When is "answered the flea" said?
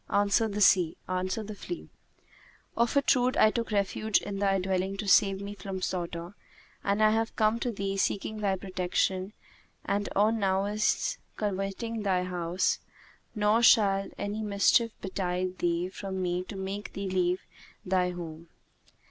0.09-1.87